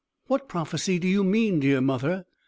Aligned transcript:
"What 0.25 0.49
prophecy 0.49 0.97
do 0.97 1.07
you 1.07 1.23
mean, 1.23 1.59
dear 1.59 1.79
mother?" 1.79 2.25